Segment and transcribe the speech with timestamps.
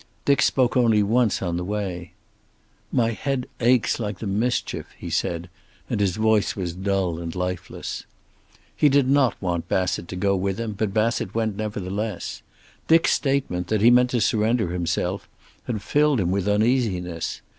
[0.25, 2.13] Dick spoke only once on the way.
[2.91, 5.47] "My head aches like the mischief," he said,
[5.91, 8.05] and his voice was dull and lifeless.
[8.75, 12.41] He did not want Bassett to go with him, but Bassett went, nevertheless.
[12.87, 15.29] Dick's statement, that he meant to surrender himself,
[15.65, 17.41] had filled him with uneasiness.